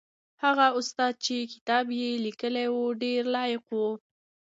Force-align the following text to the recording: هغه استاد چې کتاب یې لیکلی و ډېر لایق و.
هغه 0.43 0.65
استاد 0.79 1.13
چې 1.25 1.35
کتاب 1.53 1.85
یې 1.99 2.09
لیکلی 2.25 2.67
و 2.73 2.77
ډېر 3.03 3.21
لایق 3.35 3.63
و. 3.71 3.79